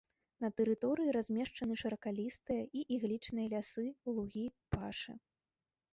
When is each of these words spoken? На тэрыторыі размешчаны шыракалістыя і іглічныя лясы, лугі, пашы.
На 0.43 0.49
тэрыторыі 0.59 1.13
размешчаны 1.17 1.77
шыракалістыя 1.83 2.63
і 2.79 2.83
іглічныя 2.97 3.47
лясы, 3.55 3.85
лугі, 4.15 4.45
пашы. 4.77 5.13